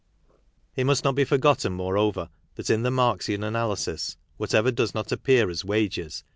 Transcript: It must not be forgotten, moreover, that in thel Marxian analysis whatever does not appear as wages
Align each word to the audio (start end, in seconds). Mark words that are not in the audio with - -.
It 0.75 0.85
must 0.85 1.03
not 1.03 1.13
be 1.13 1.25
forgotten, 1.25 1.73
moreover, 1.73 2.29
that 2.55 2.71
in 2.71 2.81
thel 2.81 2.91
Marxian 2.91 3.43
analysis 3.43 4.17
whatever 4.37 4.71
does 4.71 4.95
not 4.95 5.11
appear 5.11 5.47
as 5.47 5.63
wages 5.63 6.23